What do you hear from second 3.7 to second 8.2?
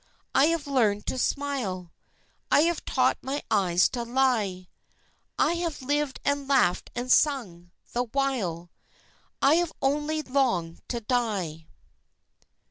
to lie, I have lived and laughed and sung the